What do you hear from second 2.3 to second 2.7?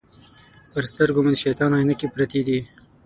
دي.